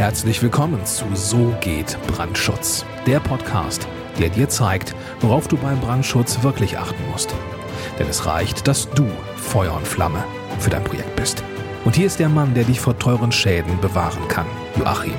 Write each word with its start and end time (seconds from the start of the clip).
Herzlich 0.00 0.42
willkommen 0.42 0.82
zu 0.86 1.04
So 1.12 1.54
geht 1.60 1.98
Brandschutz, 2.06 2.86
der 3.06 3.20
Podcast, 3.20 3.86
der 4.18 4.30
dir 4.30 4.48
zeigt, 4.48 4.94
worauf 5.20 5.46
du 5.46 5.58
beim 5.58 5.78
Brandschutz 5.78 6.42
wirklich 6.42 6.78
achten 6.78 7.02
musst. 7.12 7.34
Denn 7.98 8.06
es 8.08 8.24
reicht, 8.24 8.66
dass 8.66 8.88
du 8.92 9.06
Feuer 9.36 9.74
und 9.74 9.86
Flamme 9.86 10.24
für 10.58 10.70
dein 10.70 10.84
Projekt 10.84 11.14
bist. 11.16 11.44
Und 11.84 11.96
hier 11.96 12.06
ist 12.06 12.18
der 12.18 12.30
Mann, 12.30 12.54
der 12.54 12.64
dich 12.64 12.80
vor 12.80 12.98
teuren 12.98 13.30
Schäden 13.30 13.78
bewahren 13.82 14.26
kann, 14.28 14.46
Joachim 14.78 15.12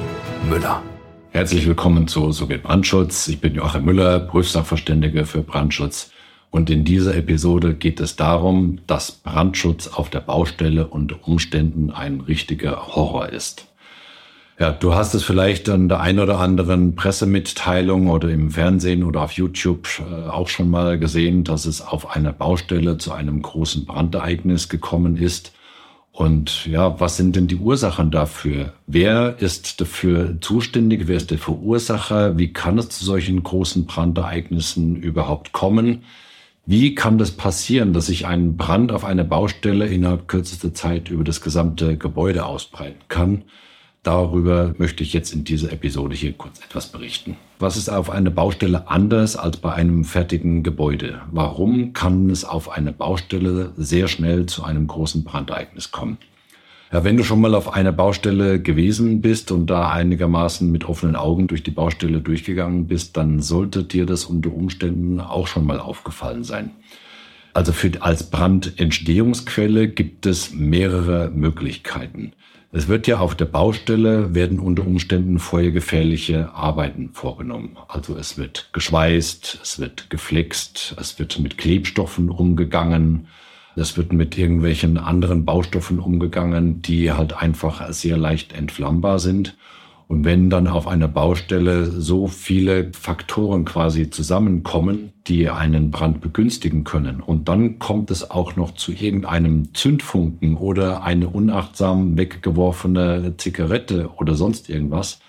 Müller. 0.49 0.81
Herzlich 1.29 1.67
willkommen 1.67 2.07
zu 2.07 2.31
So 2.31 2.47
geht 2.47 2.63
Brandschutz. 2.63 3.27
Ich 3.27 3.39
bin 3.39 3.53
Joachim 3.53 3.85
Müller, 3.85 4.19
Prüfsachverständiger 4.19 5.27
für 5.27 5.43
Brandschutz. 5.43 6.09
Und 6.49 6.71
in 6.71 6.85
dieser 6.85 7.15
Episode 7.15 7.75
geht 7.75 7.99
es 7.99 8.15
darum, 8.15 8.79
dass 8.87 9.11
Brandschutz 9.11 9.89
auf 9.89 10.09
der 10.09 10.21
Baustelle 10.21 10.87
unter 10.87 11.17
Umständen 11.27 11.91
ein 11.91 12.21
richtiger 12.21 12.95
Horror 12.95 13.29
ist. 13.29 13.67
Ja, 14.61 14.69
du 14.69 14.93
hast 14.93 15.15
es 15.15 15.23
vielleicht 15.23 15.69
an 15.69 15.89
der 15.89 16.01
ein 16.01 16.19
oder 16.19 16.37
anderen 16.37 16.93
Pressemitteilung 16.93 18.11
oder 18.11 18.29
im 18.29 18.51
Fernsehen 18.51 19.03
oder 19.03 19.23
auf 19.23 19.31
YouTube 19.31 19.87
äh, 19.97 20.29
auch 20.29 20.49
schon 20.49 20.69
mal 20.69 20.99
gesehen, 20.99 21.43
dass 21.43 21.65
es 21.65 21.81
auf 21.81 22.15
einer 22.15 22.31
Baustelle 22.31 22.99
zu 22.99 23.11
einem 23.11 23.41
großen 23.41 23.85
Brandereignis 23.85 24.69
gekommen 24.69 25.17
ist. 25.17 25.51
Und 26.11 26.67
ja, 26.67 26.99
was 26.99 27.17
sind 27.17 27.35
denn 27.35 27.47
die 27.47 27.55
Ursachen 27.55 28.11
dafür? 28.11 28.73
Wer 28.85 29.39
ist 29.39 29.81
dafür 29.81 30.39
zuständig? 30.41 31.07
Wer 31.07 31.17
ist 31.17 31.31
der 31.31 31.39
Verursacher? 31.39 32.37
Wie 32.37 32.53
kann 32.53 32.77
es 32.77 32.89
zu 32.89 33.03
solchen 33.03 33.41
großen 33.41 33.87
Brandereignissen 33.87 34.95
überhaupt 34.95 35.53
kommen? 35.53 36.03
Wie 36.67 36.93
kann 36.93 37.17
das 37.17 37.31
passieren, 37.31 37.93
dass 37.93 38.05
sich 38.05 38.27
ein 38.27 38.57
Brand 38.57 38.91
auf 38.91 39.05
einer 39.05 39.23
Baustelle 39.23 39.87
innerhalb 39.87 40.27
kürzester 40.27 40.71
Zeit 40.71 41.09
über 41.09 41.23
das 41.23 41.41
gesamte 41.41 41.97
Gebäude 41.97 42.45
ausbreiten 42.45 43.01
kann? 43.07 43.41
Darüber 44.03 44.73
möchte 44.79 45.03
ich 45.03 45.13
jetzt 45.13 45.31
in 45.31 45.43
dieser 45.43 45.71
Episode 45.71 46.15
hier 46.15 46.33
kurz 46.33 46.59
etwas 46.59 46.87
berichten. 46.87 47.37
Was 47.59 47.77
ist 47.77 47.87
auf 47.87 48.09
einer 48.09 48.31
Baustelle 48.31 48.89
anders 48.89 49.35
als 49.35 49.57
bei 49.57 49.73
einem 49.73 50.05
fertigen 50.05 50.63
Gebäude? 50.63 51.21
Warum 51.31 51.93
kann 51.93 52.31
es 52.31 52.43
auf 52.43 52.69
einer 52.69 52.93
Baustelle 52.93 53.73
sehr 53.77 54.07
schnell 54.07 54.47
zu 54.47 54.63
einem 54.63 54.87
großen 54.87 55.23
Brandereignis 55.23 55.91
kommen? 55.91 56.17
Ja, 56.91 57.03
wenn 57.03 57.15
du 57.15 57.23
schon 57.23 57.41
mal 57.41 57.53
auf 57.53 57.73
einer 57.73 57.91
Baustelle 57.91 58.59
gewesen 58.59 59.21
bist 59.21 59.51
und 59.51 59.67
da 59.67 59.91
einigermaßen 59.91 60.69
mit 60.71 60.85
offenen 60.85 61.15
Augen 61.15 61.45
durch 61.45 61.61
die 61.61 61.71
Baustelle 61.71 62.21
durchgegangen 62.21 62.87
bist, 62.87 63.15
dann 63.17 63.39
sollte 63.39 63.83
dir 63.83 64.07
das 64.07 64.25
unter 64.25 64.51
Umständen 64.51 65.21
auch 65.21 65.45
schon 65.45 65.65
mal 65.65 65.79
aufgefallen 65.79 66.43
sein. 66.43 66.71
Also 67.53 67.71
für, 67.71 67.91
als 68.01 68.31
Brandentstehungsquelle 68.31 69.89
gibt 69.89 70.25
es 70.25 70.53
mehrere 70.53 71.29
Möglichkeiten. 71.29 72.33
Es 72.73 72.87
wird 72.87 73.05
ja 73.05 73.19
auf 73.19 73.35
der 73.35 73.45
Baustelle 73.45 74.33
werden 74.33 74.57
unter 74.57 74.87
Umständen 74.87 75.39
feuergefährliche 75.39 76.53
Arbeiten 76.53 77.09
vorgenommen. 77.11 77.75
Also 77.89 78.15
es 78.15 78.37
wird 78.37 78.69
geschweißt, 78.71 79.59
es 79.61 79.79
wird 79.79 80.09
geflext, 80.09 80.95
es 80.97 81.19
wird 81.19 81.37
mit 81.39 81.57
Klebstoffen 81.57 82.29
umgegangen, 82.29 83.27
es 83.75 83.97
wird 83.97 84.13
mit 84.13 84.37
irgendwelchen 84.37 84.97
anderen 84.97 85.43
Baustoffen 85.43 85.99
umgegangen, 85.99 86.81
die 86.81 87.11
halt 87.11 87.33
einfach 87.33 87.91
sehr 87.91 88.15
leicht 88.15 88.53
entflammbar 88.53 89.19
sind. 89.19 89.57
Und 90.11 90.25
wenn 90.25 90.49
dann 90.49 90.67
auf 90.67 90.87
einer 90.87 91.07
Baustelle 91.07 91.85
so 91.85 92.27
viele 92.27 92.91
Faktoren 92.91 93.63
quasi 93.63 94.09
zusammenkommen, 94.09 95.13
die 95.25 95.49
einen 95.49 95.89
Brand 95.89 96.19
begünstigen 96.19 96.83
können, 96.83 97.21
und 97.21 97.47
dann 97.47 97.79
kommt 97.79 98.11
es 98.11 98.29
auch 98.29 98.57
noch 98.57 98.71
zu 98.71 98.91
irgendeinem 98.91 99.73
Zündfunken 99.73 100.57
oder 100.57 101.03
eine 101.03 101.29
unachtsam 101.29 102.17
weggeworfene 102.17 103.35
Zigarette 103.37 104.09
oder 104.17 104.35
sonst 104.35 104.69
irgendwas, 104.69 105.21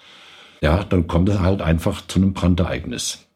ja, 0.63 0.83
dann 0.83 1.07
kommt 1.07 1.29
es 1.29 1.39
halt 1.39 1.63
einfach 1.63 2.05
zu 2.09 2.19
einem 2.19 2.33
Brandereignis. 2.33 3.29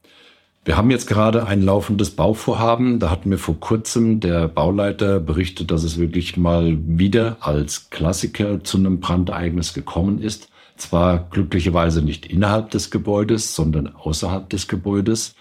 Wir 0.65 0.77
haben 0.77 0.91
jetzt 0.91 1.07
gerade 1.07 1.47
ein 1.47 1.63
laufendes 1.63 2.11
Bauvorhaben. 2.11 2.99
Da 2.99 3.09
hat 3.09 3.25
mir 3.25 3.39
vor 3.39 3.61
kurzem 3.61 4.19
der 4.19 4.49
Bauleiter 4.49 5.21
berichtet, 5.21 5.71
dass 5.71 5.85
es 5.85 5.97
wirklich 5.97 6.37
mal 6.37 6.77
wieder 6.77 7.37
als 7.39 7.89
Klassiker 7.91 8.65
zu 8.65 8.79
einem 8.79 8.99
Brandereignis 8.99 9.75
gekommen 9.75 10.21
ist. 10.21 10.49
Zwar 10.77 11.29
glücklicherweise 11.31 12.03
nicht 12.03 12.27
innerhalb 12.27 12.71
des 12.71 12.91
Gebäudes, 12.91 13.55
sondern 13.55 13.95
außerhalb 13.95 14.49
des 14.51 14.69
Gebäudes, 14.69 15.35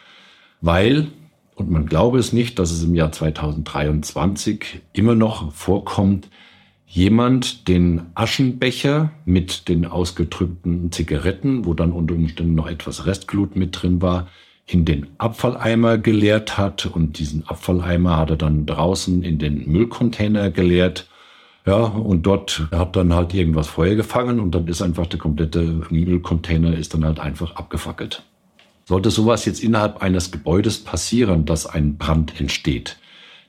weil, 0.62 1.08
und 1.56 1.70
man 1.70 1.86
glaube 1.86 2.20
es 2.20 2.34
nicht, 2.34 2.58
dass 2.60 2.72
es 2.72 2.84
im 2.84 2.96
Jahr 2.96 3.12
2023 3.12 4.82
immer 4.94 5.16
noch 5.16 5.52
vorkommt, 5.52 6.30
jemand 6.88 7.68
den 7.68 8.04
Aschenbecher 8.14 9.12
mit 9.26 9.68
den 9.68 9.86
ausgedrückten 9.86 10.92
Zigaretten, 10.92 11.66
wo 11.66 11.74
dann 11.74 11.92
unter 11.92 12.16
Umständen 12.16 12.56
noch 12.56 12.68
etwas 12.68 13.06
Restglut 13.06 13.56
mit 13.56 13.82
drin 13.82 14.02
war, 14.02 14.28
in 14.68 14.86
den 14.86 15.08
Abfalleimer 15.18 15.98
geleert 15.98 16.58
hat. 16.58 16.86
Und 16.86 17.20
diesen 17.20 17.48
Abfalleimer 17.48 18.18
hat 18.18 18.30
er 18.32 18.38
dann 18.38 18.66
draußen 18.66 19.24
in 19.24 19.38
den 19.40 19.70
Müllcontainer 19.70 20.52
geleert 20.52 21.10
ja, 21.66 21.78
und 21.78 22.24
dort 22.24 22.68
hat 22.72 22.96
dann 22.96 23.14
halt 23.14 23.34
irgendwas 23.34 23.68
Feuer 23.68 23.96
gefangen 23.96 24.40
und 24.40 24.54
dann 24.54 24.68
ist 24.68 24.82
einfach 24.82 25.08
der 25.08 25.20
komplette 25.20 25.62
Müllcontainer 25.90 26.76
ist 26.76 26.94
dann 26.94 27.06
halt 27.06 27.20
einfach 27.20 27.56
abgefackelt. 27.56 28.24
Sollte 28.86 29.10
sowas 29.10 29.46
jetzt 29.46 29.64
innerhalb 29.64 30.04
eines 30.04 30.32
Gebäudes 30.32 30.84
passieren, 30.84 31.46
dass 31.46 31.66
ein 31.66 31.98
Brand 31.98 32.40
entsteht, 32.40 32.98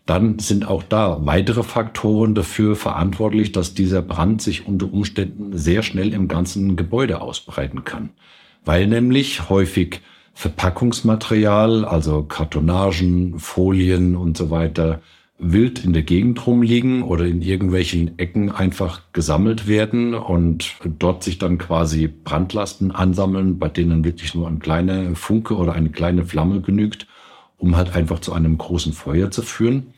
dann 0.07 0.39
sind 0.39 0.69
auch 0.69 0.85
da 0.85 1.27
weitere 1.27 1.65
Faktoren 1.65 2.37
dafür 2.37 2.77
verantwortlich, 2.77 3.51
dass 3.51 3.75
dieser 3.75 4.03
Brand 4.03 4.41
sich 4.41 4.67
unter 4.67 4.91
Umständen 4.93 5.59
sehr 5.59 5.83
schnell 5.83 6.15
im 6.15 6.29
ganzen 6.29 6.77
Gebäude 6.77 7.21
ausbreiten 7.21 7.85
kann. 7.85 8.11
Weil 8.65 8.87
nämlich 8.87 9.51
häufig 9.51 10.01
Verpackungsmaterial, 10.33 11.85
also 11.85 12.23
Kartonagen, 12.23 13.41
Folien 13.41 14.17
und 14.17 14.37
so 14.37 14.51
weiter, 14.51 15.01
wild 15.39 15.85
in 15.85 15.93
der 15.93 16.03
Gegend 16.03 16.47
rumliegen 16.47 17.03
oder 17.03 17.27
in 17.27 17.43
irgendwelchen 17.43 18.19
Ecken 18.19 18.51
einfach 18.51 19.03
gesammelt 19.13 19.67
werden 19.67 20.15
und 20.15 20.75
dort 20.99 21.23
sich 21.23 21.39
dann 21.39 21.59
quasi 21.59 22.09
Brandlasten 22.09 22.91
ansammeln, 22.91 23.59
bei 23.59 23.69
denen 23.69 24.05
wirklich 24.05 24.35
nur 24.35 24.49
ein 24.49 24.61
kleiner 24.61 25.15
Funke 25.15 25.57
oder 25.57 25.75
eine 25.75 25.91
kleine 25.91 26.25
Flamme 26.25 26.63
genügt, 26.63 27.07
um 27.59 27.77
halt 27.77 27.95
einfach 27.95 28.21
zu 28.21 28.33
einem 28.33 28.57
großen 28.57 28.95
Feuer 28.95 29.31
zu 29.31 29.43
führen. 29.43 29.89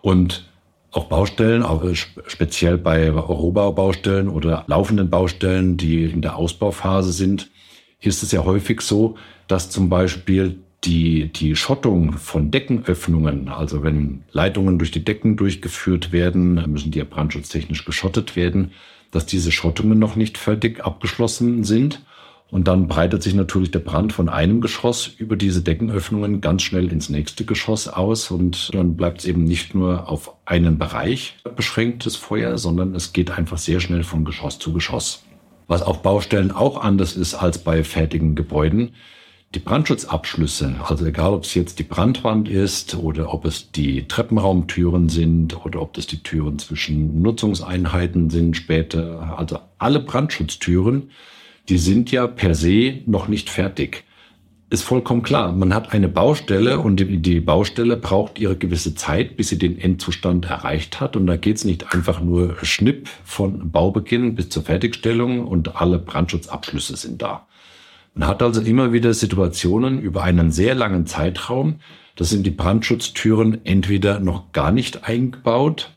Und 0.00 0.48
auch 0.92 1.04
Baustellen, 1.04 1.62
auch 1.62 1.84
speziell 2.26 2.78
bei 2.78 3.10
Rohbaubaustellen 3.10 4.28
oder 4.28 4.64
laufenden 4.66 5.10
Baustellen, 5.10 5.76
die 5.76 6.04
in 6.04 6.22
der 6.22 6.36
Ausbauphase 6.36 7.12
sind, 7.12 7.50
ist 8.00 8.22
es 8.22 8.32
ja 8.32 8.44
häufig 8.44 8.80
so, 8.80 9.16
dass 9.46 9.70
zum 9.70 9.88
Beispiel 9.88 10.58
die, 10.84 11.30
die 11.32 11.56
Schottung 11.56 12.14
von 12.14 12.50
Deckenöffnungen, 12.50 13.48
also 13.48 13.82
wenn 13.82 14.22
Leitungen 14.32 14.78
durch 14.78 14.90
die 14.90 15.04
Decken 15.04 15.36
durchgeführt 15.36 16.12
werden, 16.12 16.54
müssen 16.70 16.90
die 16.90 16.98
ja 16.98 17.04
brandschutztechnisch 17.04 17.84
geschottet 17.84 18.34
werden, 18.34 18.72
dass 19.10 19.26
diese 19.26 19.52
Schottungen 19.52 19.98
noch 19.98 20.16
nicht 20.16 20.38
fertig 20.38 20.84
abgeschlossen 20.84 21.64
sind. 21.64 22.02
Und 22.50 22.66
dann 22.66 22.88
breitet 22.88 23.22
sich 23.22 23.34
natürlich 23.34 23.70
der 23.70 23.78
Brand 23.78 24.12
von 24.12 24.28
einem 24.28 24.60
Geschoss 24.60 25.06
über 25.06 25.36
diese 25.36 25.62
Deckenöffnungen 25.62 26.40
ganz 26.40 26.62
schnell 26.62 26.90
ins 26.90 27.08
nächste 27.08 27.44
Geschoss 27.44 27.86
aus. 27.86 28.30
Und 28.32 28.74
dann 28.74 28.96
bleibt 28.96 29.20
es 29.20 29.24
eben 29.26 29.44
nicht 29.44 29.74
nur 29.74 30.08
auf 30.08 30.34
einen 30.46 30.76
Bereich 30.76 31.36
beschränktes 31.54 32.16
Feuer, 32.16 32.58
sondern 32.58 32.94
es 32.96 33.12
geht 33.12 33.30
einfach 33.30 33.58
sehr 33.58 33.78
schnell 33.78 34.02
von 34.02 34.24
Geschoss 34.24 34.58
zu 34.58 34.72
Geschoss. 34.72 35.22
Was 35.68 35.82
auf 35.82 36.02
Baustellen 36.02 36.50
auch 36.50 36.80
anders 36.82 37.14
ist 37.14 37.34
als 37.34 37.58
bei 37.58 37.84
fertigen 37.84 38.34
Gebäuden 38.34 38.94
die 39.54 39.58
Brandschutzabschlüsse, 39.58 40.76
also 40.88 41.04
egal 41.04 41.34
ob 41.34 41.42
es 41.42 41.54
jetzt 41.54 41.80
die 41.80 41.84
Brandwand 41.84 42.48
ist 42.48 42.94
oder 42.94 43.34
ob 43.34 43.44
es 43.44 43.72
die 43.72 44.06
Treppenraumtüren 44.06 45.08
sind 45.08 45.64
oder 45.66 45.82
ob 45.82 45.92
das 45.94 46.06
die 46.06 46.22
Türen 46.22 46.60
zwischen 46.60 47.20
Nutzungseinheiten 47.20 48.30
sind 48.30 48.56
später, 48.56 49.36
also 49.36 49.58
alle 49.78 49.98
Brandschutztüren, 49.98 51.10
die 51.68 51.78
sind 51.78 52.12
ja 52.12 52.28
per 52.28 52.54
se 52.54 53.00
noch 53.06 53.26
nicht 53.26 53.50
fertig. 53.50 54.04
Ist 54.72 54.84
vollkommen 54.84 55.24
klar. 55.24 55.50
Man 55.50 55.74
hat 55.74 55.92
eine 55.92 56.08
Baustelle 56.08 56.78
und 56.78 56.98
die, 56.98 57.40
Baustelle 57.40 57.96
braucht 57.96 58.38
ihre 58.38 58.56
gewisse 58.56 58.94
Zeit, 58.94 59.36
bis 59.36 59.48
sie 59.48 59.58
den 59.58 59.80
Endzustand 59.80 60.44
erreicht 60.48 61.00
hat. 61.00 61.16
Und 61.16 61.26
da 61.26 61.36
geht 61.36 61.56
es 61.56 61.64
nicht 61.64 61.92
einfach 61.92 62.20
nur 62.20 62.56
Schnipp 62.62 63.08
von 63.24 63.72
Baubeginn 63.72 64.36
bis 64.36 64.48
zur 64.48 64.62
Fertigstellung 64.62 65.44
und 65.44 65.74
alle 65.74 65.98
Brandschutzabschlüsse 65.98 66.96
sind 66.96 67.20
da. 67.20 67.48
Man 68.20 68.28
hat 68.28 68.42
also 68.42 68.60
immer 68.60 68.92
wieder 68.92 69.14
Situationen 69.14 69.98
über 69.98 70.22
einen 70.22 70.52
sehr 70.52 70.74
langen 70.74 71.06
Zeitraum, 71.06 71.76
da 72.16 72.24
sind 72.26 72.44
die 72.44 72.50
Brandschutztüren 72.50 73.64
entweder 73.64 74.20
noch 74.20 74.52
gar 74.52 74.72
nicht 74.72 75.08
eingebaut, 75.08 75.96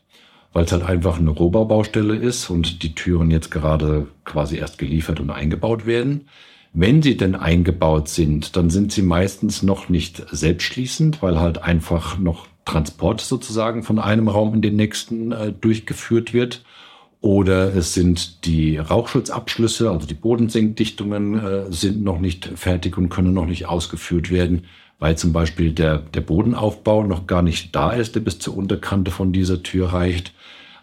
weil 0.54 0.64
es 0.64 0.72
halt 0.72 0.84
einfach 0.84 1.18
eine 1.18 1.28
Rohbaubaustelle 1.28 2.16
ist 2.16 2.48
und 2.48 2.82
die 2.82 2.94
Türen 2.94 3.30
jetzt 3.30 3.50
gerade 3.50 4.06
quasi 4.24 4.56
erst 4.56 4.78
geliefert 4.78 5.20
und 5.20 5.28
eingebaut 5.28 5.84
werden. 5.84 6.28
Wenn 6.72 7.02
sie 7.02 7.18
denn 7.18 7.34
eingebaut 7.34 8.08
sind, 8.08 8.56
dann 8.56 8.70
sind 8.70 8.90
sie 8.90 9.02
meistens 9.02 9.62
noch 9.62 9.90
nicht 9.90 10.24
selbstschließend, 10.30 11.20
weil 11.20 11.38
halt 11.38 11.62
einfach 11.62 12.18
noch 12.18 12.46
Transport 12.64 13.20
sozusagen 13.20 13.82
von 13.82 13.98
einem 13.98 14.28
Raum 14.28 14.54
in 14.54 14.62
den 14.62 14.76
nächsten 14.76 15.32
äh, 15.32 15.52
durchgeführt 15.52 16.32
wird. 16.32 16.64
Oder 17.24 17.74
es 17.74 17.94
sind 17.94 18.44
die 18.44 18.76
Rauchschutzabschlüsse, 18.76 19.90
also 19.90 20.06
die 20.06 20.12
Bodensenkdichtungen 20.12 21.42
äh, 21.42 21.72
sind 21.72 22.04
noch 22.04 22.20
nicht 22.20 22.50
fertig 22.54 22.98
und 22.98 23.08
können 23.08 23.32
noch 23.32 23.46
nicht 23.46 23.64
ausgeführt 23.64 24.30
werden, 24.30 24.66
weil 24.98 25.16
zum 25.16 25.32
Beispiel 25.32 25.72
der, 25.72 26.00
der 26.00 26.20
Bodenaufbau 26.20 27.02
noch 27.02 27.26
gar 27.26 27.40
nicht 27.40 27.74
da 27.74 27.92
ist, 27.92 28.14
der 28.14 28.20
bis 28.20 28.40
zur 28.40 28.54
Unterkante 28.54 29.10
von 29.10 29.32
dieser 29.32 29.62
Tür 29.62 29.94
reicht. 29.94 30.34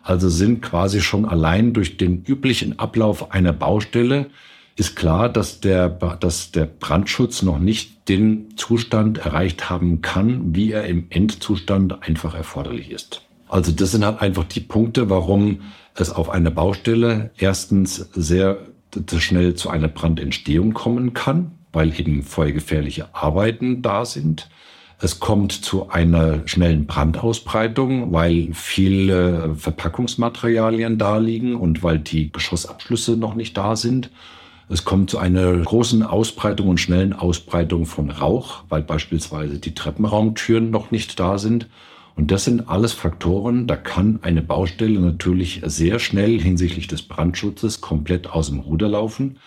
Also 0.01 0.29
sind 0.29 0.63
quasi 0.63 0.99
schon 0.99 1.25
allein 1.25 1.73
durch 1.73 1.97
den 1.97 2.23
üblichen 2.23 2.79
Ablauf 2.79 3.31
einer 3.31 3.53
Baustelle 3.53 4.25
ist 4.75 4.95
klar, 4.95 5.29
dass 5.29 5.59
der, 5.59 5.89
dass 5.89 6.49
der 6.49 6.65
Brandschutz 6.65 7.43
noch 7.43 7.59
nicht 7.59 8.09
den 8.09 8.57
Zustand 8.57 9.19
erreicht 9.19 9.69
haben 9.69 10.01
kann, 10.01 10.55
wie 10.55 10.71
er 10.71 10.85
im 10.85 11.05
Endzustand 11.11 12.01
einfach 12.01 12.33
erforderlich 12.33 12.89
ist. 12.89 13.21
Also 13.51 13.73
das 13.73 13.91
sind 13.91 14.05
halt 14.05 14.21
einfach 14.21 14.45
die 14.45 14.61
Punkte, 14.61 15.09
warum 15.09 15.59
es 15.93 16.09
auf 16.09 16.29
einer 16.29 16.51
Baustelle 16.51 17.31
erstens 17.37 18.09
sehr 18.13 18.59
schnell 19.17 19.55
zu 19.55 19.69
einer 19.69 19.89
Brandentstehung 19.89 20.73
kommen 20.73 21.13
kann, 21.13 21.51
weil 21.73 21.99
eben 21.99 22.23
feuergefährliche 22.23 23.13
Arbeiten 23.13 23.81
da 23.81 24.05
sind. 24.05 24.49
Es 24.99 25.19
kommt 25.19 25.51
zu 25.51 25.89
einer 25.89 26.47
schnellen 26.47 26.85
Brandausbreitung, 26.85 28.13
weil 28.13 28.49
viele 28.53 29.53
Verpackungsmaterialien 29.55 30.97
da 30.97 31.17
liegen 31.17 31.55
und 31.55 31.83
weil 31.83 31.99
die 31.99 32.31
Geschossabschlüsse 32.31 33.17
noch 33.17 33.35
nicht 33.35 33.57
da 33.57 33.75
sind. 33.75 34.11
Es 34.69 34.85
kommt 34.85 35.09
zu 35.09 35.17
einer 35.17 35.57
großen 35.57 36.03
Ausbreitung 36.03 36.69
und 36.69 36.79
schnellen 36.79 37.11
Ausbreitung 37.11 37.85
von 37.85 38.11
Rauch, 38.11 38.63
weil 38.69 38.81
beispielsweise 38.81 39.59
die 39.59 39.75
Treppenraumtüren 39.75 40.69
noch 40.69 40.91
nicht 40.91 41.19
da 41.19 41.37
sind. 41.37 41.67
Und 42.21 42.29
das 42.29 42.43
sind 42.43 42.69
alles 42.69 42.93
Faktoren, 42.93 43.65
da 43.65 43.75
kann 43.75 44.19
eine 44.21 44.43
Baustelle 44.43 44.99
natürlich 44.99 45.63
sehr 45.65 45.97
schnell 45.97 46.39
hinsichtlich 46.39 46.85
des 46.85 47.01
Brandschutzes 47.01 47.81
komplett 47.81 48.29
aus 48.29 48.49
dem 48.49 48.59
Ruder 48.59 48.89
laufen. 48.89 49.39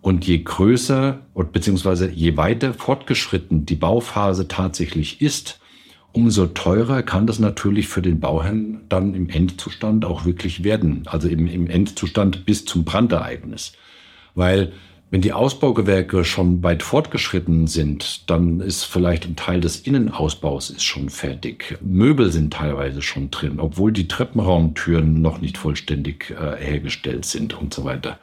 Und 0.00 0.24
je 0.24 0.38
größer 0.38 1.26
beziehungsweise 1.50 2.08
je 2.12 2.36
weiter 2.36 2.74
fortgeschritten 2.74 3.66
die 3.66 3.74
Bauphase 3.74 4.46
tatsächlich 4.46 5.20
ist, 5.20 5.58
umso 6.12 6.46
teurer 6.46 7.02
kann 7.02 7.26
das 7.26 7.40
natürlich 7.40 7.88
für 7.88 8.02
den 8.02 8.20
Bauherrn 8.20 8.82
dann 8.88 9.14
im 9.14 9.28
Endzustand 9.28 10.04
auch 10.04 10.24
wirklich 10.24 10.62
werden. 10.62 11.02
Also 11.06 11.26
im, 11.26 11.48
im 11.48 11.66
Endzustand 11.66 12.46
bis 12.46 12.64
zum 12.64 12.84
Brandereignis. 12.84 13.72
Weil 14.36 14.72
wenn 15.12 15.20
die 15.20 15.34
Ausbaugewerke 15.34 16.24
schon 16.24 16.62
weit 16.62 16.82
fortgeschritten 16.82 17.66
sind, 17.66 18.30
dann 18.30 18.60
ist 18.60 18.84
vielleicht 18.84 19.26
ein 19.26 19.36
Teil 19.36 19.60
des 19.60 19.76
Innenausbaus 19.80 20.70
ist 20.70 20.84
schon 20.84 21.10
fertig. 21.10 21.76
Möbel 21.82 22.32
sind 22.32 22.54
teilweise 22.54 23.02
schon 23.02 23.30
drin, 23.30 23.60
obwohl 23.60 23.92
die 23.92 24.08
Treppenraumtüren 24.08 25.20
noch 25.20 25.42
nicht 25.42 25.58
vollständig 25.58 26.30
äh, 26.30 26.56
hergestellt 26.56 27.26
sind 27.26 27.52
und 27.52 27.74
so 27.74 27.84
weiter. 27.84 28.18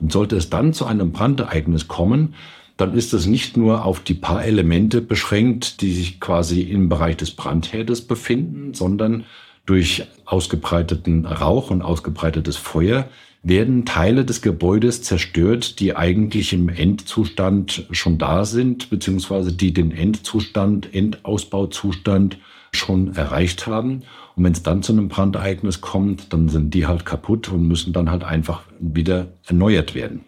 Und 0.00 0.12
sollte 0.12 0.36
es 0.36 0.50
dann 0.50 0.74
zu 0.74 0.84
einem 0.84 1.12
Brandereignis 1.12 1.88
kommen, 1.88 2.34
dann 2.76 2.92
ist 2.92 3.14
es 3.14 3.24
nicht 3.24 3.56
nur 3.56 3.86
auf 3.86 4.00
die 4.00 4.12
paar 4.12 4.44
Elemente 4.44 5.00
beschränkt, 5.00 5.80
die 5.80 5.94
sich 5.94 6.20
quasi 6.20 6.60
im 6.60 6.90
Bereich 6.90 7.16
des 7.16 7.30
Brandherdes 7.30 8.02
befinden, 8.02 8.74
sondern 8.74 9.24
durch 9.64 10.06
ausgebreiteten 10.26 11.24
Rauch 11.24 11.70
und 11.70 11.80
ausgebreitetes 11.80 12.58
Feuer 12.58 13.08
werden 13.44 13.84
Teile 13.84 14.24
des 14.24 14.40
Gebäudes 14.42 15.02
zerstört, 15.02 15.78
die 15.78 15.94
eigentlich 15.94 16.52
im 16.54 16.70
Endzustand 16.70 17.86
schon 17.90 18.16
da 18.18 18.46
sind, 18.46 18.88
beziehungsweise 18.90 19.52
die 19.52 19.72
den 19.72 19.92
Endzustand, 19.92 20.92
Endausbauzustand 20.94 22.38
schon 22.72 23.14
erreicht 23.14 23.66
haben. 23.66 24.02
Und 24.34 24.44
wenn 24.44 24.52
es 24.52 24.62
dann 24.62 24.82
zu 24.82 24.92
einem 24.92 25.08
Brandereignis 25.08 25.82
kommt, 25.82 26.32
dann 26.32 26.48
sind 26.48 26.72
die 26.72 26.86
halt 26.86 27.04
kaputt 27.04 27.52
und 27.52 27.68
müssen 27.68 27.92
dann 27.92 28.10
halt 28.10 28.24
einfach 28.24 28.62
wieder 28.80 29.28
erneuert 29.46 29.94
werden. 29.94 30.20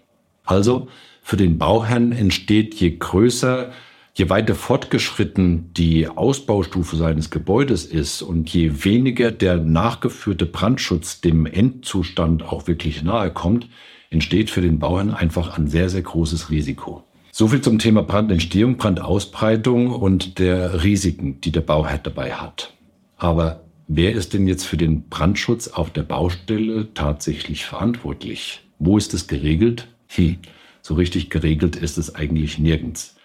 Also 0.44 0.88
für 1.22 1.38
den 1.38 1.58
Bauherrn 1.58 2.12
entsteht 2.12 2.74
je 2.74 2.98
größer 2.98 3.70
Je 4.18 4.30
weiter 4.30 4.54
fortgeschritten 4.54 5.74
die 5.74 6.08
Ausbaustufe 6.08 6.96
seines 6.96 7.28
Gebäudes 7.28 7.84
ist 7.84 8.22
und 8.22 8.48
je 8.48 8.82
weniger 8.82 9.30
der 9.30 9.58
nachgeführte 9.58 10.46
Brandschutz 10.46 11.20
dem 11.20 11.44
Endzustand 11.44 12.42
auch 12.42 12.66
wirklich 12.66 13.02
nahe 13.02 13.30
kommt, 13.30 13.68
entsteht 14.08 14.48
für 14.48 14.62
den 14.62 14.78
Bauern 14.78 15.12
einfach 15.12 15.58
ein 15.58 15.68
sehr, 15.68 15.90
sehr 15.90 16.00
großes 16.00 16.48
Risiko. 16.48 17.04
So 17.30 17.48
viel 17.48 17.60
zum 17.60 17.78
Thema 17.78 18.02
Brandentstehung, 18.04 18.78
Brandausbreitung 18.78 19.92
und 19.92 20.38
der 20.38 20.82
Risiken, 20.82 21.42
die 21.42 21.52
der 21.52 21.60
Bauherr 21.60 21.98
dabei 21.98 22.32
hat. 22.32 22.72
Aber 23.18 23.64
wer 23.86 24.14
ist 24.14 24.32
denn 24.32 24.48
jetzt 24.48 24.64
für 24.64 24.78
den 24.78 25.10
Brandschutz 25.10 25.68
auf 25.68 25.90
der 25.90 26.04
Baustelle 26.04 26.88
tatsächlich 26.94 27.66
verantwortlich? 27.66 28.62
Wo 28.78 28.96
ist 28.96 29.12
es 29.12 29.26
geregelt? 29.26 29.88
Hm, 30.08 30.38
so 30.80 30.94
richtig 30.94 31.28
geregelt 31.28 31.76
ist 31.76 31.98
es 31.98 32.14
eigentlich 32.14 32.58
nirgends. 32.58 33.16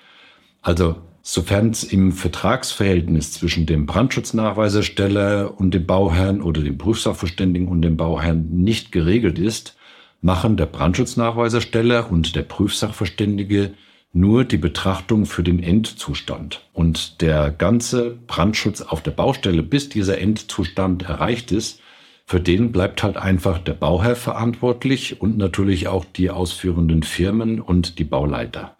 Also 0.61 0.95
sofern 1.21 1.69
es 1.69 1.83
im 1.83 2.11
Vertragsverhältnis 2.11 3.33
zwischen 3.33 3.65
dem 3.65 3.85
Brandschutznachweisesteller 3.85 5.59
und 5.59 5.73
dem 5.73 5.85
Bauherrn 5.85 6.41
oder 6.41 6.61
dem 6.61 6.77
Prüfsachverständigen 6.77 7.67
und 7.67 7.81
dem 7.81 7.97
Bauherrn 7.97 8.47
nicht 8.49 8.91
geregelt 8.91 9.39
ist, 9.39 9.75
machen 10.21 10.57
der 10.57 10.67
Brandschutznachweisesteller 10.67 12.11
und 12.11 12.35
der 12.35 12.43
Prüfsachverständige 12.43 13.73
nur 14.13 14.43
die 14.43 14.57
Betrachtung 14.57 15.25
für 15.25 15.41
den 15.41 15.63
Endzustand. 15.63 16.61
Und 16.73 17.21
der 17.21 17.49
ganze 17.49 18.17
Brandschutz 18.27 18.81
auf 18.81 19.01
der 19.01 19.11
Baustelle, 19.11 19.63
bis 19.63 19.89
dieser 19.89 20.19
Endzustand 20.19 21.03
erreicht 21.03 21.51
ist, 21.51 21.79
für 22.25 22.39
den 22.39 22.71
bleibt 22.71 23.03
halt 23.03 23.17
einfach 23.17 23.59
der 23.59 23.73
Bauherr 23.73 24.15
verantwortlich 24.15 25.21
und 25.21 25.37
natürlich 25.37 25.87
auch 25.87 26.05
die 26.05 26.29
ausführenden 26.29 27.03
Firmen 27.03 27.59
und 27.59 27.99
die 27.99 28.03
Bauleiter. 28.03 28.77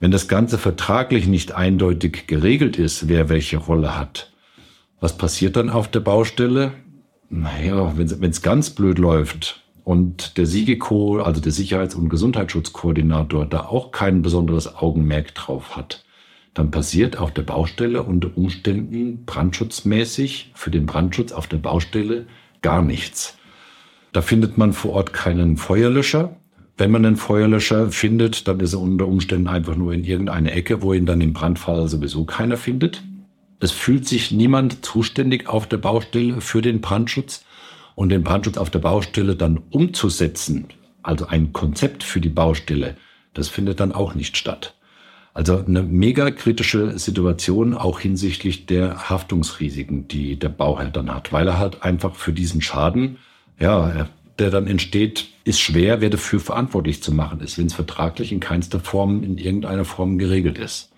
Wenn 0.00 0.10
das 0.12 0.28
Ganze 0.28 0.58
vertraglich 0.58 1.26
nicht 1.26 1.52
eindeutig 1.52 2.26
geregelt 2.26 2.78
ist, 2.78 3.08
wer 3.08 3.28
welche 3.28 3.56
Rolle 3.56 3.98
hat, 3.98 4.32
was 5.00 5.16
passiert 5.16 5.56
dann 5.56 5.70
auf 5.70 5.88
der 5.88 6.00
Baustelle? 6.00 6.72
Naja, 7.30 7.94
wenn 7.96 8.30
es 8.30 8.42
ganz 8.42 8.70
blöd 8.70 8.98
läuft 8.98 9.62
und 9.84 10.38
der 10.38 10.46
SIGECO, 10.46 11.20
also 11.20 11.40
der 11.40 11.52
Sicherheits- 11.52 11.94
und 11.94 12.08
Gesundheitsschutzkoordinator, 12.08 13.44
da 13.46 13.66
auch 13.66 13.90
kein 13.90 14.22
besonderes 14.22 14.76
Augenmerk 14.76 15.34
drauf 15.34 15.76
hat, 15.76 16.04
dann 16.54 16.70
passiert 16.70 17.18
auf 17.18 17.32
der 17.32 17.42
Baustelle 17.42 18.02
unter 18.02 18.36
Umständen 18.36 19.24
brandschutzmäßig 19.24 20.52
für 20.54 20.70
den 20.70 20.86
Brandschutz 20.86 21.32
auf 21.32 21.46
der 21.46 21.58
Baustelle 21.58 22.26
gar 22.62 22.82
nichts. 22.82 23.36
Da 24.12 24.22
findet 24.22 24.58
man 24.58 24.72
vor 24.72 24.92
Ort 24.92 25.12
keinen 25.12 25.56
Feuerlöscher, 25.56 26.36
wenn 26.78 26.92
man 26.92 27.04
einen 27.04 27.16
Feuerlöscher 27.16 27.90
findet, 27.90 28.46
dann 28.46 28.60
ist 28.60 28.72
er 28.72 28.80
unter 28.80 29.06
Umständen 29.06 29.48
einfach 29.48 29.74
nur 29.74 29.92
in 29.92 30.04
irgendeine 30.04 30.52
Ecke, 30.52 30.80
wo 30.80 30.94
ihn 30.94 31.06
dann 31.06 31.20
im 31.20 31.32
Brandfall 31.32 31.88
sowieso 31.88 32.24
keiner 32.24 32.56
findet. 32.56 33.02
Es 33.60 33.72
fühlt 33.72 34.06
sich 34.06 34.30
niemand 34.30 34.84
zuständig 34.84 35.48
auf 35.48 35.66
der 35.66 35.78
Baustelle 35.78 36.40
für 36.40 36.62
den 36.62 36.80
Brandschutz 36.80 37.44
und 37.96 38.10
den 38.10 38.22
Brandschutz 38.22 38.56
auf 38.56 38.70
der 38.70 38.78
Baustelle 38.78 39.34
dann 39.34 39.60
umzusetzen, 39.70 40.68
also 41.02 41.26
ein 41.26 41.52
Konzept 41.52 42.04
für 42.04 42.20
die 42.20 42.28
Baustelle, 42.28 42.96
das 43.34 43.48
findet 43.48 43.80
dann 43.80 43.90
auch 43.90 44.14
nicht 44.14 44.36
statt. 44.36 44.76
Also 45.34 45.64
eine 45.64 45.82
mega 45.82 46.30
kritische 46.30 46.96
Situation 46.98 47.74
auch 47.74 47.98
hinsichtlich 47.98 48.66
der 48.66 49.08
Haftungsrisiken, 49.10 50.06
die 50.06 50.38
der 50.38 50.48
Bauherr 50.48 50.90
dann 50.90 51.12
hat, 51.12 51.32
weil 51.32 51.48
er 51.48 51.58
halt 51.58 51.82
einfach 51.82 52.14
für 52.14 52.32
diesen 52.32 52.60
Schaden, 52.60 53.18
ja, 53.58 54.08
der 54.38 54.50
dann 54.50 54.66
entsteht, 54.66 55.28
ist 55.44 55.60
schwer, 55.60 56.00
wer 56.00 56.10
dafür 56.10 56.40
verantwortlich 56.40 57.02
zu 57.02 57.12
machen 57.12 57.40
ist, 57.40 57.58
wenn 57.58 57.66
es 57.66 57.74
vertraglich 57.74 58.32
in 58.32 58.40
keinster 58.40 58.80
Form, 58.80 59.22
in 59.22 59.38
irgendeiner 59.38 59.84
Form 59.84 60.18
geregelt 60.18 60.58
ist. 60.58 60.90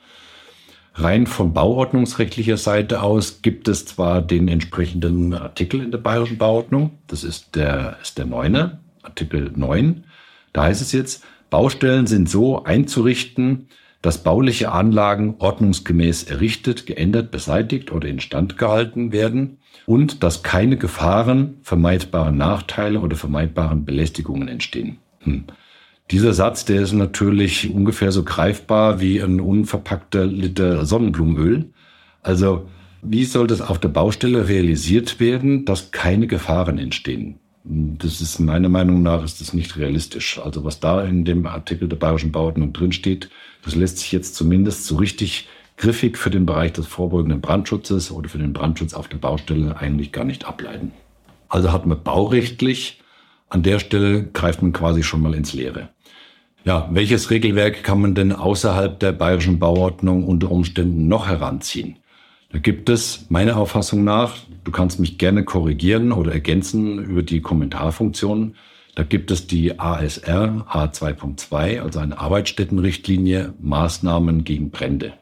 Rein 0.95 1.27
von 1.27 1.55
bauordnungsrechtlicher 1.55 2.57
Seite 2.57 3.03
aus 3.03 3.43
gibt 3.43 3.69
es 3.69 3.87
zwar 3.87 4.23
den 4.23 4.49
entsprechenden 4.49 5.33
Artikel 5.35 5.81
in 5.81 5.91
der 5.91 5.99
Bayerischen 5.99 6.39
Bauordnung, 6.39 6.99
das 7.07 7.25
ist 7.25 7.55
der, 7.55 7.97
ist 8.03 8.19
der 8.19 8.27
neune, 8.27 8.81
Artikel 9.03 9.53
9. 9.55 10.05
Da 10.53 10.65
heißt 10.65 10.83
es 10.83 10.93
jetzt, 10.93 11.25
Baustellen 11.49 12.07
sind 12.07 12.29
so 12.29 12.65
einzurichten, 12.65 13.69
dass 14.03 14.23
bauliche 14.23 14.73
Anlagen 14.73 15.35
ordnungsgemäß 15.39 16.25
errichtet, 16.25 16.87
geändert, 16.87 17.31
beseitigt 17.31 17.93
oder 17.93 18.09
instand 18.09 18.57
gehalten 18.57 19.13
werden 19.13 19.59
und 19.87 20.23
dass 20.23 20.43
keine 20.43 20.77
Gefahren, 20.77 21.59
vermeidbare 21.63 22.33
Nachteile 22.33 23.01
oder 23.01 23.17
vermeidbaren 23.17 23.85
Belästigungen 23.85 24.49
entstehen. 24.49 24.99
Hm. 25.21 25.45
Dieser 26.11 26.33
Satz, 26.33 26.65
der 26.65 26.83
ist 26.83 26.93
natürlich 26.93 27.73
ungefähr 27.73 28.11
so 28.11 28.25
greifbar 28.25 29.01
wie 29.01 29.23
ein 29.23 29.39
unverpackter 29.41 30.27
Liter 30.27 30.85
Sonnenblumenöl. 30.85 31.71
Also 32.23 32.69
wie 33.03 33.25
soll 33.25 33.47
das 33.47 33.61
auf 33.61 33.79
der 33.79 33.89
Baustelle 33.89 34.49
realisiert 34.49 35.21
werden, 35.21 35.65
dass 35.65 35.93
keine 35.93 36.27
Gefahren 36.27 36.79
entstehen? 36.79 37.39
Das 37.73 38.21
ist 38.21 38.41
meiner 38.41 38.69
Meinung 38.69 39.05
nach 39.05 39.23
ist 39.23 39.41
das 39.41 39.53
nicht 39.53 39.77
realistisch. 39.77 40.41
Also 40.41 40.65
was 40.65 40.81
da 40.81 41.05
in 41.05 41.25
dem 41.25 41.47
Artikel 41.47 41.89
der 41.89 41.97
Bayerischen 41.97 42.33
Bauordnung 42.33 42.73
drinsteht, 42.73 43.31
das 43.63 43.77
lässt 43.77 43.99
sich 43.99 44.11
jetzt 44.11 44.35
zumindest 44.35 44.87
so 44.87 44.97
richtig 44.97 45.47
griffig 45.77 46.19
für 46.19 46.31
den 46.31 46.47
Bereich 46.47 46.73
des 46.73 46.89
vorbeugenden 46.89 47.41
Brandschutzes 47.41 48.11
oder 48.11 48.29
für 48.29 48.39
den 48.39 48.53
Brandschutz 48.53 48.93
auf 48.93 49.07
der 49.07 49.19
Baustelle 49.19 49.77
eigentlich 49.77 50.11
gar 50.11 50.25
nicht 50.25 50.47
ableiten. 50.47 50.91
Also 51.49 51.71
hat 51.73 51.87
man 51.87 52.03
baurechtlich 52.03 53.01
An 53.49 53.63
der 53.65 53.81
Stelle 53.81 54.25
greift 54.25 54.63
man 54.63 54.73
quasi 54.73 55.03
schon 55.03 55.23
mal 55.23 55.35
ins 55.35 55.53
Leere. 55.53 55.91
Ja, 56.65 56.89
welches 56.93 57.31
Regelwerk 57.31 57.83
kann 57.83 58.01
man 58.01 58.15
denn 58.15 58.33
außerhalb 58.33 58.99
der 58.99 59.13
bayerischen 59.13 59.59
Bauordnung 59.59 60.25
unter 60.25 60.51
Umständen 60.51 61.09
noch 61.09 61.29
heranziehen? 61.29 61.97
Da 62.53 62.59
gibt 62.59 62.89
es 62.89 63.27
meiner 63.29 63.57
Auffassung 63.57 64.03
nach, 64.03 64.37
du 64.65 64.73
kannst 64.73 64.99
mich 64.99 65.19
gerne 65.19 65.45
korrigieren 65.45 66.11
oder 66.11 66.33
ergänzen 66.33 66.99
über 66.99 67.23
die 67.23 67.41
Kommentarfunktion. 67.41 68.57
Da 68.97 69.05
gibt 69.05 69.31
es 69.31 69.47
die 69.47 69.79
ASR 69.79 70.67
A2.2, 70.69 71.81
also 71.81 72.01
eine 72.01 72.19
Arbeitsstättenrichtlinie, 72.19 73.55
Maßnahmen 73.61 74.43
gegen 74.43 74.71
Brände. 74.71 75.13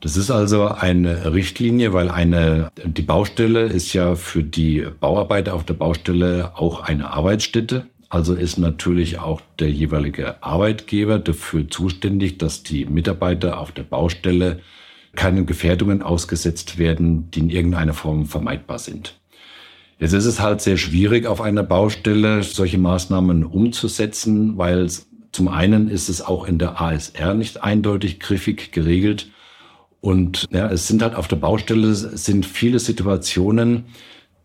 Das 0.00 0.16
ist 0.16 0.30
also 0.30 0.68
eine 0.68 1.32
Richtlinie, 1.34 1.92
weil 1.92 2.10
eine, 2.10 2.70
die 2.84 3.02
Baustelle 3.02 3.64
ist 3.64 3.92
ja 3.92 4.14
für 4.14 4.42
die 4.42 4.86
Bauarbeiter 5.00 5.54
auf 5.54 5.64
der 5.64 5.74
Baustelle 5.74 6.52
auch 6.56 6.80
eine 6.80 7.10
Arbeitsstätte. 7.12 7.86
Also 8.08 8.34
ist 8.34 8.56
natürlich 8.58 9.18
auch 9.18 9.40
der 9.58 9.70
jeweilige 9.70 10.42
Arbeitgeber 10.42 11.18
dafür 11.18 11.68
zuständig, 11.68 12.38
dass 12.38 12.62
die 12.62 12.86
Mitarbeiter 12.86 13.58
auf 13.58 13.72
der 13.72 13.82
Baustelle 13.82 14.60
keinen 15.16 15.46
Gefährdungen 15.46 16.02
ausgesetzt 16.02 16.78
werden, 16.78 17.30
die 17.30 17.40
in 17.40 17.50
irgendeiner 17.50 17.94
Form 17.94 18.26
vermeidbar 18.26 18.78
sind. 18.78 19.18
Jetzt 19.98 20.12
ist 20.12 20.26
es 20.26 20.40
halt 20.40 20.60
sehr 20.60 20.76
schwierig, 20.76 21.26
auf 21.26 21.40
einer 21.40 21.62
Baustelle 21.62 22.42
solche 22.42 22.78
Maßnahmen 22.78 23.44
umzusetzen, 23.44 24.58
weil 24.58 24.90
zum 25.32 25.48
einen 25.48 25.88
ist 25.88 26.08
es 26.08 26.20
auch 26.20 26.46
in 26.46 26.58
der 26.58 26.80
ASR 26.80 27.34
nicht 27.34 27.62
eindeutig 27.62 28.20
griffig 28.20 28.72
geregelt 28.72 29.30
und 30.06 30.46
ja, 30.52 30.68
es 30.70 30.86
sind 30.86 31.02
halt 31.02 31.14
auf 31.14 31.26
der 31.26 31.36
Baustelle 31.36 31.92
sind 31.94 32.46
viele 32.46 32.78
Situationen, 32.78 33.86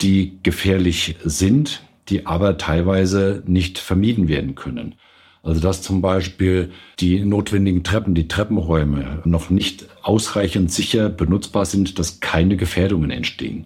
die 0.02 0.40
gefährlich 0.42 1.18
sind, 1.24 1.84
die 2.10 2.26
aber 2.26 2.58
teilweise 2.58 3.44
nicht 3.46 3.78
vermieden 3.78 4.28
werden 4.28 4.56
können. 4.56 4.96
Also 5.44 5.60
dass 5.60 5.82
zum 5.82 6.02
Beispiel 6.02 6.72
die 7.00 7.24
notwendigen 7.26 7.84
Treppen, 7.84 8.14
die 8.14 8.28
Treppenräume 8.28 9.22
noch 9.26 9.50
nicht 9.50 9.88
ausreichend 10.04 10.72
sicher 10.72 11.10
benutzbar 11.10 11.66
sind, 11.66 11.98
dass 11.98 12.20
keine 12.20 12.58
Gefährdungen 12.58 13.10
entstehen. 13.10 13.66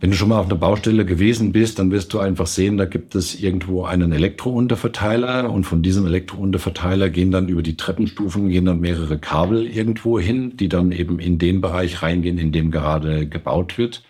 Wenn 0.00 0.10
du 0.10 0.16
schon 0.16 0.28
mal 0.28 0.38
auf 0.38 0.46
einer 0.46 0.56
Baustelle 0.56 1.04
gewesen 1.04 1.52
bist, 1.52 1.78
dann 1.78 1.90
wirst 1.90 2.12
du 2.12 2.18
einfach 2.18 2.46
sehen, 2.46 2.76
da 2.76 2.84
gibt 2.84 3.14
es 3.14 3.40
irgendwo 3.40 3.84
einen 3.84 4.12
Elektrounterverteiler 4.12 5.50
und 5.50 5.64
von 5.64 5.82
diesem 5.82 6.06
Elektrounterverteiler 6.06 7.08
gehen 7.08 7.30
dann 7.30 7.48
über 7.48 7.62
die 7.62 7.76
Treppenstufen, 7.76 8.50
gehen 8.50 8.66
dann 8.66 8.80
mehrere 8.80 9.18
Kabel 9.18 9.66
irgendwo 9.66 10.20
hin, 10.20 10.56
die 10.56 10.68
dann 10.68 10.92
eben 10.92 11.18
in 11.20 11.38
den 11.38 11.60
Bereich 11.60 12.02
reingehen, 12.02 12.38
in 12.38 12.52
dem 12.52 12.70
gerade 12.70 13.26
gebaut 13.26 13.78
wird. 13.78 14.02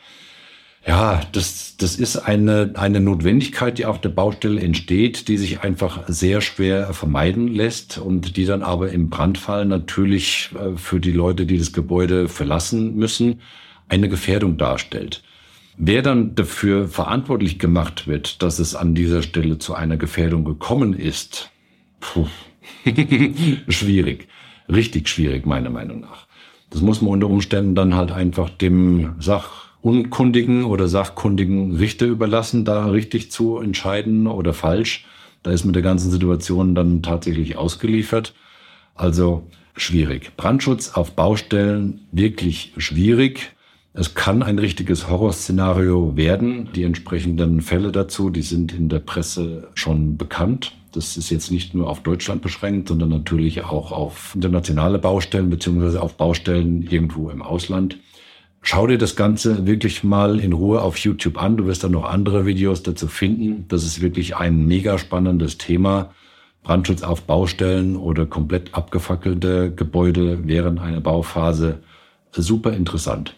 Ja, 0.86 1.22
das, 1.32 1.78
das 1.78 1.96
ist 1.96 2.18
eine, 2.18 2.72
eine 2.74 3.00
Notwendigkeit, 3.00 3.78
die 3.78 3.86
auf 3.86 4.02
der 4.02 4.10
Baustelle 4.10 4.60
entsteht, 4.60 5.28
die 5.28 5.38
sich 5.38 5.60
einfach 5.60 6.02
sehr 6.08 6.42
schwer 6.42 6.92
vermeiden 6.92 7.48
lässt 7.48 7.96
und 7.96 8.36
die 8.36 8.44
dann 8.44 8.62
aber 8.62 8.90
im 8.90 9.08
Brandfall 9.08 9.64
natürlich 9.64 10.50
äh, 10.54 10.76
für 10.76 11.00
die 11.00 11.12
Leute, 11.12 11.46
die 11.46 11.56
das 11.56 11.72
Gebäude 11.72 12.28
verlassen 12.28 12.96
müssen, 12.96 13.40
eine 13.88 14.10
Gefährdung 14.10 14.58
darstellt. 14.58 15.22
Wer 15.78 16.02
dann 16.02 16.34
dafür 16.34 16.86
verantwortlich 16.86 17.58
gemacht 17.58 18.06
wird, 18.06 18.42
dass 18.42 18.58
es 18.58 18.74
an 18.74 18.94
dieser 18.94 19.22
Stelle 19.22 19.58
zu 19.58 19.74
einer 19.74 19.96
Gefährdung 19.96 20.44
gekommen 20.44 20.92
ist, 20.92 21.50
puh, 22.00 22.28
schwierig. 23.68 24.28
Richtig 24.68 25.08
schwierig, 25.08 25.46
meiner 25.46 25.70
Meinung 25.70 26.00
nach. 26.00 26.26
Das 26.70 26.82
muss 26.82 27.00
man 27.00 27.12
unter 27.12 27.28
Umständen 27.28 27.74
dann 27.74 27.94
halt 27.94 28.12
einfach 28.12 28.50
dem 28.50 29.14
Sachunkundigen 29.84 30.64
oder 30.64 30.88
sachkundigen 30.88 31.76
Richter 31.76 32.06
überlassen, 32.06 32.64
da 32.64 32.86
richtig 32.86 33.30
zu 33.30 33.58
entscheiden 33.58 34.26
oder 34.26 34.54
falsch. 34.54 35.04
Da 35.42 35.50
ist 35.50 35.66
mit 35.66 35.74
der 35.74 35.82
ganzen 35.82 36.10
Situation 36.10 36.74
dann 36.74 37.02
tatsächlich 37.02 37.58
ausgeliefert. 37.58 38.32
Also 38.94 39.46
schwierig. 39.76 40.32
Brandschutz 40.38 40.92
auf 40.94 41.12
Baustellen 41.12 42.06
wirklich 42.12 42.72
schwierig. 42.78 43.52
Es 43.92 44.14
kann 44.14 44.42
ein 44.42 44.58
richtiges 44.58 45.10
Horrorszenario 45.10 46.16
werden. 46.16 46.70
Die 46.74 46.84
entsprechenden 46.84 47.60
Fälle 47.60 47.92
dazu, 47.92 48.30
die 48.30 48.40
sind 48.40 48.72
in 48.72 48.88
der 48.88 49.00
Presse 49.00 49.68
schon 49.74 50.16
bekannt. 50.16 50.72
Das 50.92 51.18
ist 51.18 51.28
jetzt 51.28 51.50
nicht 51.50 51.74
nur 51.74 51.90
auf 51.90 52.02
Deutschland 52.02 52.40
beschränkt, 52.40 52.88
sondern 52.88 53.10
natürlich 53.10 53.64
auch 53.64 53.92
auf 53.92 54.34
internationale 54.34 54.98
Baustellen 54.98 55.50
beziehungsweise 55.50 56.00
auf 56.00 56.16
Baustellen 56.16 56.80
irgendwo 56.88 57.28
im 57.28 57.42
Ausland. 57.42 57.98
Schau 58.66 58.86
dir 58.86 58.96
das 58.96 59.14
Ganze 59.14 59.66
wirklich 59.66 60.04
mal 60.04 60.40
in 60.40 60.54
Ruhe 60.54 60.80
auf 60.80 60.96
YouTube 60.96 61.36
an. 61.40 61.58
Du 61.58 61.66
wirst 61.66 61.84
dann 61.84 61.92
noch 61.92 62.04
andere 62.04 62.46
Videos 62.46 62.82
dazu 62.82 63.08
finden. 63.08 63.66
Das 63.68 63.84
ist 63.84 64.00
wirklich 64.00 64.36
ein 64.36 64.66
mega 64.66 64.96
spannendes 64.96 65.58
Thema. 65.58 66.14
Brandschutz 66.62 67.02
auf 67.02 67.24
Baustellen 67.24 67.94
oder 67.94 68.24
komplett 68.24 68.72
abgefackelte 68.72 69.70
Gebäude 69.70 70.48
während 70.48 70.80
einer 70.80 71.02
Bauphase. 71.02 71.80
Super 72.32 72.72
interessant. 72.72 73.36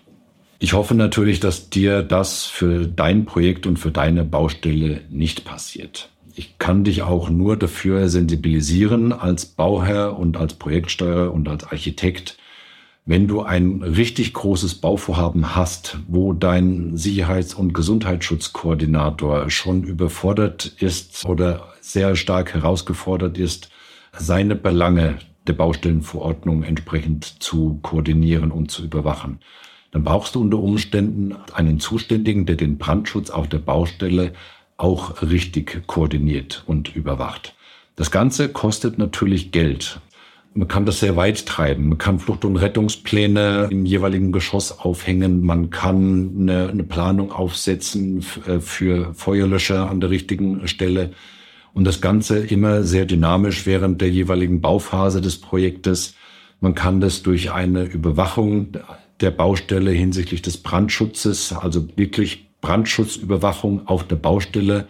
Ich 0.61 0.75
hoffe 0.75 0.95
natürlich, 0.95 1.41
dass 1.41 1.71
dir 1.71 2.05
das 2.05 2.45
für 2.45 2.87
dein 2.87 3.25
Projekt 3.25 3.67
und 3.67 3.81
für 3.81 3.91
deine 3.91 4.23
Baustelle 4.23 5.01
nicht 5.11 5.45
passiert. 5.45 6.09
Ich 6.37 6.59
kann 6.59 6.85
dich 6.85 7.03
auch 7.03 7.31
nur 7.31 7.57
dafür 7.57 8.09
sensibilisieren 8.09 9.13
als 9.13 9.45
Bauherr 9.45 10.17
und 10.17 10.37
als 10.37 10.55
Projektsteuer 10.55 11.33
und 11.33 11.49
als 11.49 11.65
Architekt, 11.65 12.39
wenn 13.07 13.29
du 13.29 13.43
ein 13.43 13.83
richtig 13.83 14.35
großes 14.35 14.77
Bauvorhaben 14.77 15.55
hast, 15.57 15.99
wo 16.09 16.33
dein 16.33 16.97
Sicherheits- 16.97 17.55
und 17.55 17.73
Gesundheitsschutzkoordinator 17.73 19.49
schon 19.49 19.85
überfordert 19.85 20.67
ist 20.79 21.25
oder 21.25 21.73
sehr 21.81 22.17
stark 22.17 22.53
herausgefordert 22.53 23.39
ist, 23.39 23.71
seine 24.13 24.57
Belange 24.57 25.19
der 25.47 25.55
Baustellenverordnung 25.55 26.65
entsprechend 26.65 27.43
zu 27.43 27.79
koordinieren 27.83 28.51
und 28.51 28.71
zu 28.71 28.83
überwachen 28.85 29.39
dann 29.97 30.05
brauchst 30.05 30.35
du 30.35 30.43
unter 30.43 30.59
Umständen 30.59 31.35
einen 31.55 31.81
Zuständigen, 31.81 32.45
der 32.45 32.57
den 32.57 32.77
Brandschutz 32.77 33.31
auf 33.31 33.49
der 33.49 33.61
Baustelle 33.61 34.33
auch 34.77 35.23
richtig 35.23 35.87
koordiniert 35.87 36.65
und 36.67 36.95
überwacht. 36.95 37.55
Das 37.95 38.11
Ganze 38.11 38.51
kostet 38.51 38.99
natürlich 38.99 39.53
Geld. 39.53 40.01
Man 40.57 40.69
kann 40.69 40.87
das 40.87 41.01
sehr 41.01 41.17
weit 41.17 41.45
treiben. 41.45 41.91
Man 41.91 41.99
kann 41.99 42.19
Flucht- 42.19 42.47
und 42.47 42.57
Rettungspläne 42.57 43.69
im 43.71 43.85
jeweiligen 43.85 44.33
Geschoss 44.33 44.79
aufhängen. 44.79 45.45
Man 45.45 45.69
kann 45.69 46.35
eine, 46.41 46.71
eine 46.71 46.83
Planung 46.83 47.31
aufsetzen 47.31 48.25
äh, 48.47 48.61
für 48.61 49.13
Feuerlöscher 49.13 49.91
an 49.91 50.01
der 50.01 50.09
richtigen 50.09 50.67
Stelle. 50.67 51.11
Und 51.75 51.85
das 51.85 52.01
Ganze 52.01 52.39
immer 52.39 52.85
sehr 52.85 53.05
dynamisch 53.05 53.67
während 53.67 54.01
der 54.01 54.09
jeweiligen 54.09 54.63
Bauphase 54.63 55.21
des 55.21 55.39
Projektes. 55.39 56.15
Man 56.61 56.75
kann 56.75 57.03
das 57.03 57.23
durch 57.23 57.53
eine 57.53 57.85
Überwachung 57.85 58.69
der 59.21 59.33
Baustelle 59.33 59.91
hinsichtlich 59.91 60.41
des 60.41 60.57
Brandschutzes, 60.57 61.53
also 61.53 61.87
wirklich 61.97 62.49
Brandschutzüberwachung 62.63 63.87
auf 63.87 64.05
der 64.05 64.17
Baustelle 64.17 64.89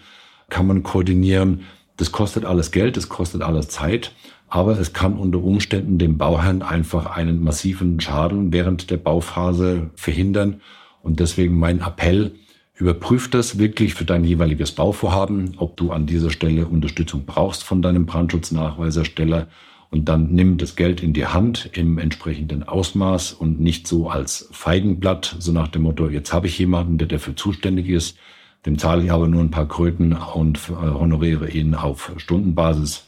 kann 0.49 0.69
man 0.69 0.85
koordinieren. 0.85 1.63
Das 1.97 2.13
kostet 2.13 2.45
alles 2.45 2.71
Geld, 2.71 2.97
das 2.97 3.09
kostet 3.09 3.43
alles 3.43 3.69
Zeit, 3.69 4.13
aber 4.49 4.79
es 4.79 4.93
kann 4.93 5.15
unter 5.15 5.43
Umständen 5.43 5.99
dem 5.99 6.19
Bauherrn 6.19 6.63
einfach 6.63 7.07
einen 7.07 7.43
massiven 7.43 8.01
Schaden 8.01 8.53
während 8.53 8.91
der 8.91 8.97
Bauphase 8.97 9.91
verhindern. 9.97 10.61
Und 11.03 11.21
deswegen 11.21 11.59
mein 11.59 11.81
Appell, 11.81 12.33
überprüf 12.79 13.31
das 13.31 13.59
wirklich 13.59 13.95
für 13.95 14.05
dein 14.05 14.25
jeweiliges 14.25 14.73
Bauvorhaben, 14.73 15.55
ob 15.57 15.77
du 15.77 15.93
an 15.93 16.07
dieser 16.07 16.31
Stelle 16.31 16.67
Unterstützung 16.67 17.25
brauchst 17.25 17.65
von 17.65 17.83
deinem 17.83 18.07
Brandschutznachweisersteller. 18.07 19.49
Und 19.91 20.09
dann 20.09 20.33
nimm 20.33 20.59
das 20.59 20.77
Geld 20.77 21.03
in 21.03 21.13
die 21.13 21.27
Hand 21.27 21.71
im 21.73 21.99
entsprechenden 21.99 22.65
Ausmaß 22.65 23.33
und 23.33 23.61
nicht 23.61 23.87
so 23.87 24.11
als 24.11 24.49
Feigenblatt, 24.53 25.37
so 25.39 25.53
nach 25.53 25.69
dem 25.69 25.83
Motto, 25.83 26.09
jetzt 26.09 26.33
habe 26.33 26.49
ich 26.49 26.59
jemanden, 26.59 26.99
der 26.99 27.09
dafür 27.09 27.37
zuständig 27.37 27.89
ist, 27.89 28.19
dem 28.67 28.79
zahle 28.79 29.05
ich 29.05 29.13
aber 29.13 29.29
nur 29.29 29.41
ein 29.43 29.53
paar 29.53 29.69
Kröten 29.69 30.13
und 30.13 30.59
äh, 30.69 30.73
honoriere 30.73 31.49
ihn 31.49 31.75
auf 31.75 32.13
Stundenbasis, 32.17 33.06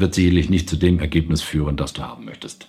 wird 0.00 0.14
sicherlich 0.14 0.50
nicht 0.50 0.68
zu 0.68 0.76
dem 0.76 0.98
Ergebnis 0.98 1.42
führen, 1.42 1.76
das 1.76 1.92
du 1.92 2.02
haben 2.02 2.24
möchtest. 2.24 2.68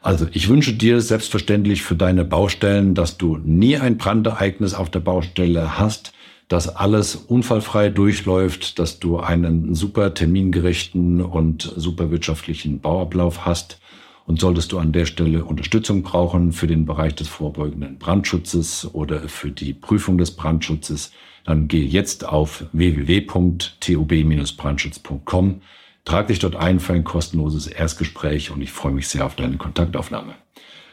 Also 0.00 0.26
ich 0.32 0.48
wünsche 0.48 0.74
dir 0.74 1.00
selbstverständlich 1.00 1.82
für 1.82 1.96
deine 1.96 2.24
Baustellen, 2.24 2.94
dass 2.94 3.18
du 3.18 3.36
nie 3.36 3.76
ein 3.76 3.98
Brandereignis 3.98 4.74
auf 4.74 4.90
der 4.90 5.00
Baustelle 5.00 5.76
hast, 5.78 6.12
dass 6.46 6.68
alles 6.68 7.16
unfallfrei 7.16 7.88
durchläuft, 7.90 8.78
dass 8.78 9.00
du 9.00 9.18
einen 9.18 9.74
super 9.74 10.14
termingerechten 10.14 11.20
und 11.20 11.72
super 11.76 12.10
wirtschaftlichen 12.10 12.80
Bauablauf 12.80 13.44
hast. 13.44 13.80
Und 14.24 14.40
solltest 14.40 14.72
du 14.72 14.78
an 14.78 14.92
der 14.92 15.04
Stelle 15.06 15.44
Unterstützung 15.44 16.02
brauchen 16.02 16.52
für 16.52 16.66
den 16.66 16.86
Bereich 16.86 17.14
des 17.14 17.28
vorbeugenden 17.28 17.98
Brandschutzes 17.98 18.88
oder 18.92 19.28
für 19.28 19.50
die 19.50 19.72
Prüfung 19.72 20.18
des 20.18 20.32
Brandschutzes, 20.32 21.12
dann 21.44 21.66
geh 21.66 21.82
jetzt 21.82 22.26
auf 22.26 22.66
www.tub-brandschutz.com, 22.72 25.62
trag 26.08 26.26
dich 26.28 26.38
dort 26.38 26.56
ein 26.56 26.80
für 26.80 26.94
ein 26.94 27.04
kostenloses 27.04 27.66
Erstgespräch 27.66 28.50
und 28.50 28.62
ich 28.62 28.72
freue 28.72 28.92
mich 28.92 29.08
sehr 29.08 29.26
auf 29.26 29.36
deine 29.36 29.58
Kontaktaufnahme. 29.58 30.36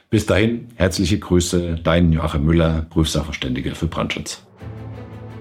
Bis 0.10 0.25
dahin, 0.25 0.67
herzliche 0.75 1.19
Grüße, 1.19 1.79
dein 1.81 2.12
Joachim 2.12 2.43
Müller, 2.43 2.86
Prüfsachverständiger 2.89 3.75
für 3.75 3.88
Brandschutz. 3.88 4.45